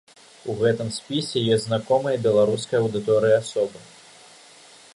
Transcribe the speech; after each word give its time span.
У 0.51 0.53
гэтым 0.61 0.87
спісе 0.95 1.43
ёсць 1.55 1.67
знаёмыя 1.67 2.21
беларускай 2.25 2.77
аўдыторыі 2.85 3.37
асобы. 3.43 3.79